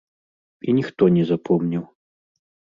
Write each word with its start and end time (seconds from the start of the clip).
І 0.67 0.75
ніхто 0.77 1.03
не 1.19 1.23
запомніў. 1.33 1.87